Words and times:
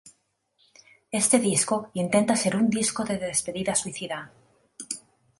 Este 1.21 1.37
disco 1.49 1.75
intenta 2.03 2.35
ser 2.43 2.55
un 2.55 2.67
disco 2.71 3.03
de 3.05 3.19
despedida 3.19 3.75
"suicida". 3.75 4.19